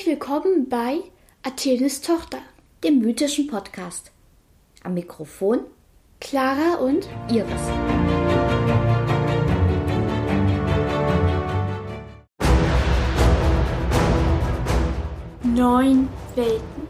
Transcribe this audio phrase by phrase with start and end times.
[0.00, 1.00] Herzlich willkommen bei
[1.42, 2.38] Athenes Tochter,
[2.82, 4.10] dem mythischen Podcast.
[4.82, 5.60] Am Mikrofon
[6.20, 7.50] Clara und Iris.
[15.42, 16.88] Neun Welten.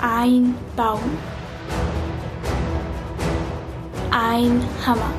[0.00, 1.18] Ein Baum.
[4.10, 5.14] Ein Hammer.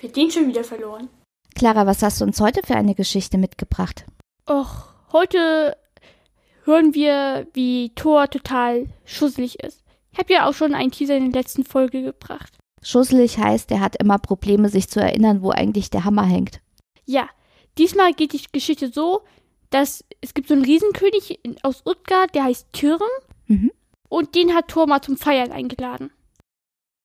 [0.00, 1.10] Wird den schon wieder verloren.
[1.58, 4.06] Clara, was hast du uns heute für eine Geschichte mitgebracht?
[4.48, 5.76] Och, heute
[6.62, 9.82] hören wir, wie Thor total schusselig ist.
[10.12, 12.56] Ich habe ja auch schon einen Teaser in der letzten Folge gebracht.
[12.80, 16.60] Schusselig heißt, er hat immer Probleme, sich zu erinnern, wo eigentlich der Hammer hängt.
[17.06, 17.28] Ja,
[17.76, 19.22] diesmal geht die Geschichte so,
[19.70, 23.02] dass es gibt so einen Riesenkönig aus Utgard, der heißt Türm.
[23.48, 23.72] Mhm.
[24.08, 26.12] Und den hat Thor mal zum Feiern eingeladen.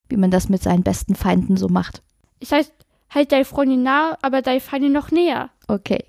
[0.09, 2.03] Wie man das mit seinen besten Feinden so macht.
[2.39, 2.71] Das heißt,
[3.13, 5.49] halt deine Freundin nah, aber deine Feinde noch näher.
[5.67, 6.05] Okay.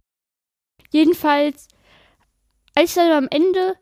[0.91, 1.69] Jedenfalls,
[2.75, 3.75] als dann am Ende,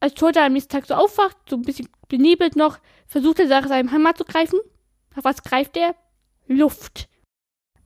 [0.00, 3.66] als dann am nächsten Tag so aufwacht, so ein bisschen benebelt noch, versucht er nach
[3.68, 4.58] seinem Hammer zu greifen.
[5.16, 5.94] Auf was greift er?
[6.46, 7.08] Luft.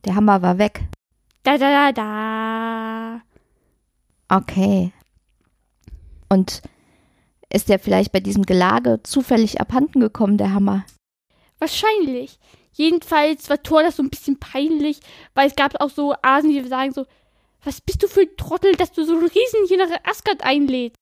[0.05, 0.83] Der Hammer war weg.
[1.43, 3.23] Da, da, da, da.
[4.37, 4.93] Okay.
[6.29, 6.63] Und
[7.53, 10.85] ist der vielleicht bei diesem Gelage zufällig abhanden gekommen, der Hammer?
[11.59, 12.39] Wahrscheinlich.
[12.73, 15.01] Jedenfalls war Thor das so ein bisschen peinlich,
[15.35, 17.07] weil es gab auch so Asen, die sagen so,
[17.63, 20.97] was bist du für ein Trottel, dass du so einen Riesen hier nach Asgard einlädst?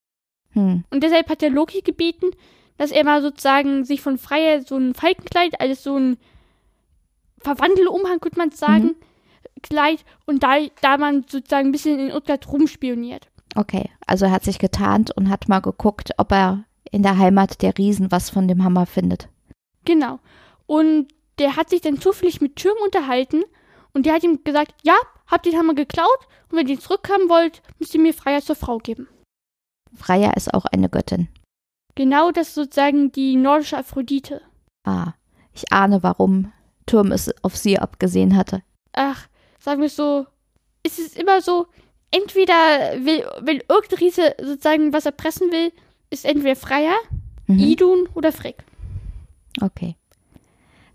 [0.52, 0.84] Hm.
[0.90, 2.30] Und deshalb hat der Loki gebeten,
[2.78, 6.16] dass er mal sozusagen sich von Freier so ein Falkenkleid, also so ein
[7.38, 8.96] Verwandelumhang, könnte man sagen,
[9.62, 13.28] Kleid und da, da man sozusagen ein bisschen in Utgard rumspioniert.
[13.56, 13.90] Okay.
[14.06, 17.76] Also er hat sich getarnt und hat mal geguckt, ob er in der Heimat der
[17.76, 19.28] Riesen was von dem Hammer findet.
[19.84, 20.20] Genau.
[20.66, 23.44] Und der hat sich dann zufällig mit Türm unterhalten
[23.92, 26.18] und der hat ihm gesagt, ja, habt den Hammer geklaut
[26.50, 29.08] und wenn ihr ihn zurückhaben wollt, müsst ihr mir Freier zur Frau geben.
[29.94, 31.28] Freya ist auch eine Göttin.
[31.94, 34.42] Genau das ist sozusagen die nordische Aphrodite.
[34.84, 35.14] Ah,
[35.52, 36.52] ich ahne, warum
[36.86, 38.62] Turm es auf sie abgesehen hatte.
[38.92, 39.28] Ach,
[39.58, 40.26] sagen wir es so,
[40.82, 41.66] es ist immer so,
[42.10, 42.54] entweder
[43.04, 45.72] will, will irgendein Riese sozusagen was erpressen will,
[46.10, 46.96] ist entweder Freier,
[47.48, 47.58] Mhm.
[47.58, 48.56] Idun oder Frick.
[49.60, 49.96] Okay.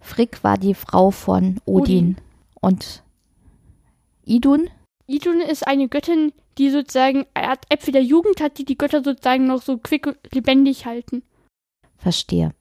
[0.03, 1.81] Frigg war die Frau von Odin.
[1.85, 2.17] Odin.
[2.61, 3.03] Und
[4.25, 4.69] Idun?
[5.07, 9.47] Idun ist eine Göttin, die sozusagen Art Äpfel der Jugend hat, die die Götter sozusagen
[9.47, 11.23] noch so quick und lebendig halten.
[11.97, 12.53] Verstehe.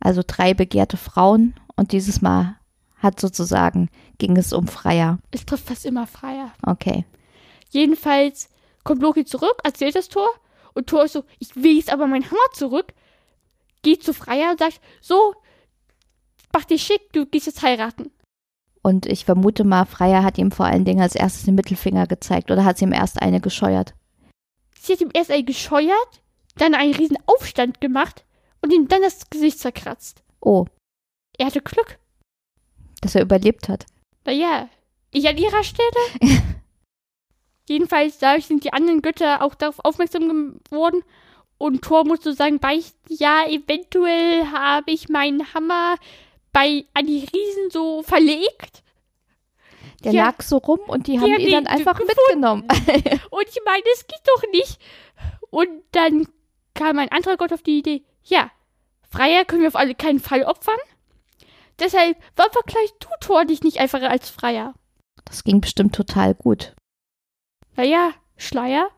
[0.00, 2.56] Also drei begehrte Frauen und dieses Mal
[2.96, 3.88] hat sozusagen,
[4.18, 5.18] ging es um Freya.
[5.30, 6.52] Es trifft fast immer Freier.
[6.64, 7.04] Okay.
[7.70, 8.48] Jedenfalls
[8.84, 10.28] kommt Loki zurück, erzählt das Tor
[10.74, 12.94] und Thor ist so, ich will jetzt aber meinen Hammer zurück.
[13.82, 15.34] Geht zu Freier und sagt, so,
[16.52, 18.10] mach dich schick, du gehst jetzt heiraten.
[18.82, 22.50] Und ich vermute mal, Freya hat ihm vor allen Dingen als erstes den Mittelfinger gezeigt
[22.50, 23.94] oder hat sie ihm erst eine gescheuert.
[24.80, 26.20] Sie hat ihm erst einen gescheuert,
[26.56, 28.24] dann einen riesen Aufstand gemacht
[28.60, 30.22] und ihm dann das Gesicht zerkratzt.
[30.40, 30.66] Oh,
[31.38, 31.98] Er hatte Glück.
[33.00, 33.86] dass er überlebt hat.
[34.24, 34.68] Naja,
[35.12, 35.90] ich an ihrer Stelle.
[37.68, 40.28] Jedenfalls, dadurch sind die anderen Götter auch darauf aufmerksam
[40.64, 41.02] geworden.
[41.58, 45.94] Und Thor muss so sagen, beichten, ja, eventuell habe ich meinen Hammer
[46.52, 48.82] bei an die Riesen so verlegt.
[50.04, 50.24] Der Ja.
[50.26, 52.10] lag so rum und die haben ihn dann einfach gefunden.
[52.26, 52.62] mitgenommen.
[53.30, 54.78] Und ich meine, es geht doch nicht.
[55.50, 56.26] Und dann
[56.74, 58.50] kam ein anderer Gott auf die Idee, ja,
[59.08, 60.78] Freier können wir auf alle keinen Fall opfern.
[61.78, 64.74] Deshalb, warum vergleichst du Thor dich nicht einfach als Freier?
[65.24, 66.74] Das ging bestimmt total gut.
[67.76, 68.88] Naja, Schleier.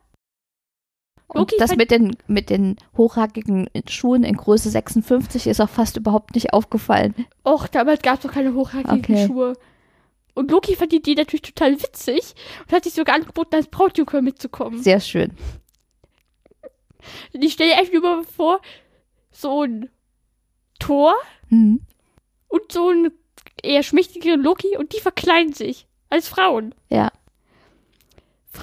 [1.29, 5.97] Und Loki das mit den, mit den hochhackigen Schuhen in Größe 56 ist auch fast
[5.97, 7.15] überhaupt nicht aufgefallen.
[7.45, 9.27] Och, damals gab es doch keine hochhackigen Okay.
[9.27, 9.55] Schuhe.
[10.35, 12.35] Und Loki fand die Idee natürlich total witzig
[12.67, 14.83] und hat sich sogar angeboten, als Brautjungfer mitzukommen.
[14.83, 15.33] Sehr schön.
[17.33, 18.61] Und ich stelle einfach nur mal vor,
[19.31, 19.91] so ein
[20.79, 21.15] Thor
[21.49, 21.81] Hm.
[22.49, 23.11] und so ein
[23.63, 26.75] eher schmächtigeren Loki und die verkleiden sich als Frauen.
[26.91, 27.11] Ja.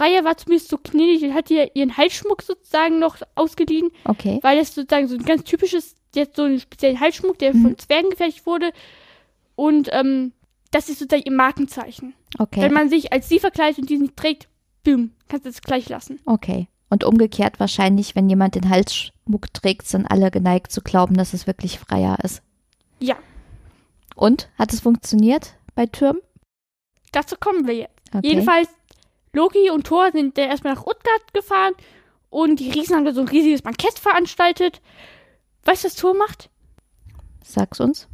[0.01, 4.39] Freya war zumindest so gnädig und hat ihr ihren Halsschmuck sozusagen noch ausgeliehen, Okay.
[4.41, 7.61] weil das sozusagen so ein ganz typisches, jetzt so einen speziellen Halsschmuck, der Mhm.
[7.61, 8.71] von Zwergen gefertigt wurde.
[9.55, 10.33] Und ähm,
[10.71, 12.13] das ist sozusagen ihr Markenzeichen.
[12.39, 12.61] Okay.
[12.61, 14.47] Wenn man sich als sie verkleidet und die nicht trägt,
[14.83, 16.19] boom, kannst du es gleich lassen.
[16.25, 16.67] Okay.
[16.89, 21.45] Und umgekehrt wahrscheinlich, wenn jemand den Halsschmuck trägt, sind alle geneigt zu glauben, dass es
[21.47, 22.41] wirklich Freier ist.
[22.99, 23.17] Ja,
[24.15, 24.49] Und?
[24.57, 26.19] Hat es funktioniert bei Türm?
[27.13, 27.99] dazu kommen wir jetzt.
[28.13, 28.27] Okay.
[28.27, 28.69] Jedenfalls,
[29.33, 31.73] Loki und Thor sind dann erstmal nach Utgard gefahren
[32.29, 34.81] und die Riesen haben da so ein riesiges Bankett veranstaltet.
[35.63, 36.49] Weißt du, was Thor macht?
[37.43, 38.07] Sag's uns.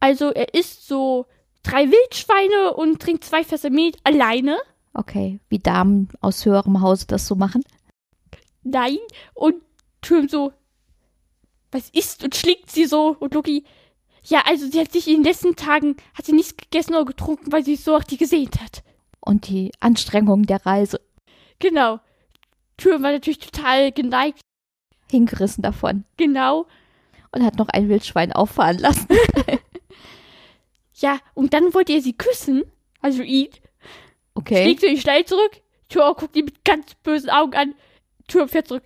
[0.00, 1.26] Also er isst so
[1.62, 4.58] drei Wildschweine und trinkt zwei Fässer Milch alleine.
[4.94, 7.62] Okay, wie Damen aus höherem Hause das so machen.
[8.62, 8.98] Nein.
[9.34, 9.56] Und
[10.00, 10.52] Türm so,
[11.70, 12.24] was ist?
[12.24, 13.16] Und schlägt sie so.
[13.18, 13.64] Und Loki,
[14.24, 17.52] ja, also sie hat sich in den letzten Tagen, hat sie nichts gegessen oder getrunken,
[17.52, 18.82] weil sie so auch die gesehnt hat.
[19.20, 21.00] Und die Anstrengung der Reise
[21.58, 22.00] Genau.
[22.76, 24.40] Türm war natürlich total geneigt.
[25.10, 26.66] hingerissen davon Genau.
[27.32, 29.08] und hat noch ein Wildschwein auffahren lassen.
[31.00, 32.64] Ja, und dann wollte er sie küssen.
[33.00, 33.48] Also ihn.
[34.34, 34.62] Okay.
[34.64, 35.60] Schlägt sie schnell zurück.
[35.88, 37.74] Tür guckt ihn mit ganz bösen Augen an.
[38.26, 38.82] Tür fährt zurück.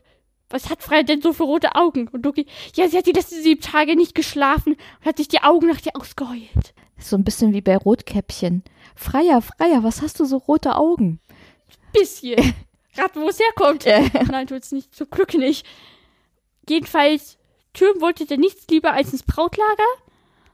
[0.51, 2.09] Was hat Freya denn so für rote Augen?
[2.09, 5.43] Und Loki, ja, sie hat die letzten sieben Tage nicht geschlafen und hat sich die
[5.43, 6.75] Augen nach dir ausgeheult.
[6.99, 8.63] So ein bisschen wie bei Rotkäppchen.
[8.95, 11.21] Freier, Freier, was hast du so rote Augen?
[11.93, 12.37] Bisschen.
[12.97, 13.85] Rat, wo es herkommt.
[13.85, 14.01] Ja.
[14.31, 14.95] Nein, tut's nicht.
[14.95, 15.67] Zum Glück nicht.
[16.69, 17.39] Jedenfalls,
[17.73, 19.83] Türm wollte dann nichts lieber als ins Brautlager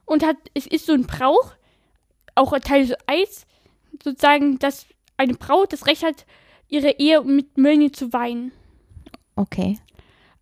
[0.04, 1.52] und hat, es ist so ein Brauch,
[2.34, 3.46] auch ein Teil so Eis,
[4.02, 4.86] sozusagen, dass
[5.16, 6.26] eine Braut das Recht hat,
[6.68, 8.52] ihre Ehe mit Mjölnir zu weihen.
[9.36, 9.78] Okay,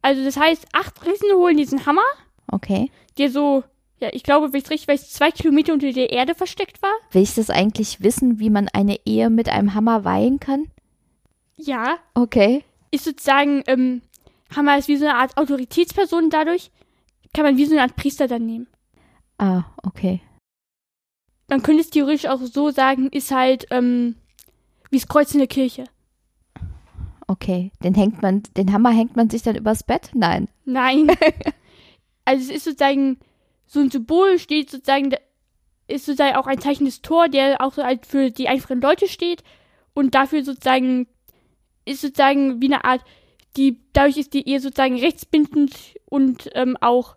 [0.03, 2.05] Also das heißt, acht Riesen holen diesen Hammer,
[2.51, 2.91] okay.
[3.19, 3.65] der so,
[3.99, 6.93] ja, ich glaube, wenn ich richtig weiß, zwei Kilometer unter der Erde versteckt war.
[7.13, 10.67] Will ich das eigentlich wissen, wie man eine Ehe mit einem Hammer weihen kann?
[11.57, 12.65] Ja, Okay.
[12.91, 14.03] ist sozusagen, ähm,
[14.55, 16.71] Hammer ist wie so eine Art Autoritätsperson dadurch,
[17.33, 18.67] kann man wie so eine Art Priester dann nehmen.
[19.39, 20.21] Ah, okay.
[21.49, 24.17] Man könnte es theoretisch auch so sagen, ist halt, ähm,
[24.91, 25.85] wie das Kreuz in der Kirche.
[27.27, 27.73] Okay.
[27.83, 30.11] Den hängt man, den Hammer hängt man sich dann übers Bett?
[30.15, 30.49] Nein.
[30.65, 31.09] Nein.
[32.25, 33.19] also es ist sozusagen,
[33.67, 35.15] so ein Symbol steht sozusagen,
[35.89, 39.09] ist sozusagen auch ein Zeichen des Tor, der auch so halt für die einfachen Leute
[39.09, 39.43] steht
[39.95, 41.07] und dafür sozusagen,
[41.85, 43.03] ist sozusagen wie eine Art,
[43.57, 47.17] die, dadurch ist die Ehe sozusagen rechtsbindend und ähm, auch,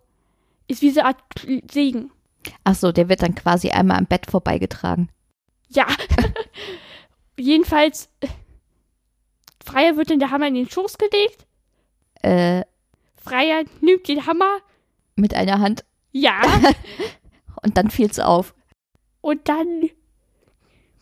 [0.66, 1.22] ist wie so eine Art
[1.70, 2.10] Segen.
[2.64, 5.10] Ach so, der wird dann quasi einmal am Bett vorbeigetragen.
[5.68, 5.86] Ja.
[7.38, 8.08] Jedenfalls,
[9.64, 11.46] Freier wird dann der Hammer in den Schoß gelegt.
[12.22, 12.64] Äh,
[13.16, 14.58] Freier nimmt den Hammer.
[15.16, 16.40] mit einer Hand Ja.
[17.62, 18.54] und dann fiel's auf.
[19.20, 19.90] und dann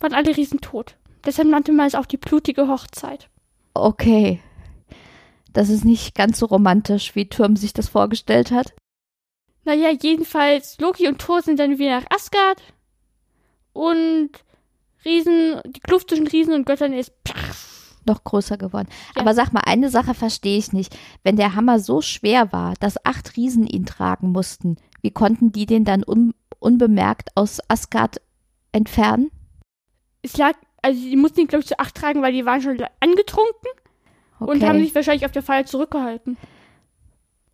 [0.00, 0.96] waren alle Riesen tot.
[1.24, 3.28] Deshalb nannte man es auch die blutige Hochzeit.
[3.74, 4.40] Okay.
[5.52, 8.74] Das ist nicht ganz so romantisch, wie Turm sich das vorgestellt hat.
[9.64, 12.62] Naja, jedenfalls, Loki und Thor sind dann wieder nach Asgard.
[13.72, 14.30] Und
[15.04, 17.12] Riesen, die Kluft zwischen Riesen und Göttern ist.
[18.06, 18.88] Noch größer geworden.
[19.14, 19.22] Ja.
[19.22, 20.96] Aber sag mal, eine Sache verstehe ich nicht.
[21.22, 25.66] Wenn der Hammer so schwer war, dass acht Riesen ihn tragen mussten, wie konnten die
[25.66, 28.20] den dann un unbemerkt aus Asgard
[28.72, 29.30] entfernen?
[30.22, 32.82] Es lag, also die mussten ihn, glaube ich, zu acht tragen, weil die waren schon
[33.00, 33.70] angetrunken
[34.40, 34.50] Okay.
[34.50, 36.36] und haben sich wahrscheinlich auf der Feier zurückgehalten.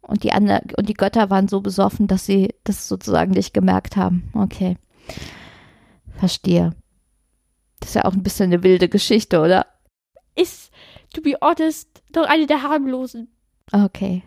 [0.02, 3.96] Und die, ander und die Götter waren so besoffen, dass sie das sozusagen nicht gemerkt
[3.96, 4.31] haben.
[4.35, 4.76] Okay.
[6.17, 6.75] Verstehe.
[7.81, 9.67] Das ist ja auch ein bisschen eine wilde Geschichte, oder?
[10.37, 10.70] Ist,
[11.14, 13.29] to be honest, doch eine der harmlosen.
[13.73, 14.23] Okay.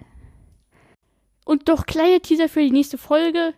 [1.48, 3.54] Und doch kleiner Teaser für die nächste Folge.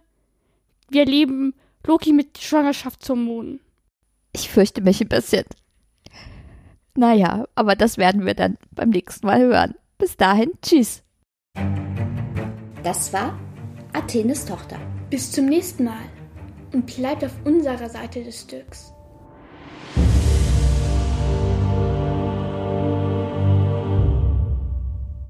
[0.89, 1.55] Wir erleben
[1.87, 3.61] Loki mit Schwangerschaftshormonen.
[4.31, 5.45] Ich fürchte mich ein bisschen.
[6.93, 9.73] Naja, aber das werden wir dann beim nächsten Mal hören.
[9.97, 11.01] Bis dahin, tschüss.
[12.83, 13.39] Das war
[13.93, 14.77] Athenes Tochter.
[15.09, 16.05] Bis zum nächsten Mal
[16.73, 18.93] und bleibt auf unserer Seite des Stücks.